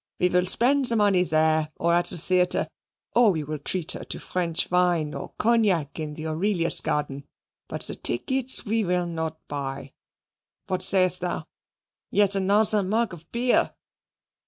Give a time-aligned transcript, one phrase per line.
[0.19, 2.67] We will spend thy money there or at the theatre,
[3.15, 7.27] or we will treat her to French wine or Cognac in the Aurelius Garden,
[7.67, 9.93] but the tickets we will not buy.
[10.65, 11.45] What sayest thou?
[12.09, 13.75] Yet, another mug of beer?"